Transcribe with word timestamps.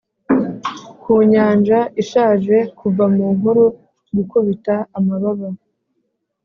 ku 1.01 1.11
nyanja 1.31 1.79
ishaje 2.01 2.57
kuva 2.79 3.03
mu 3.15 3.25
nkuru, 3.35 3.65
gukubita 4.15 4.75
amababa, 4.97 5.47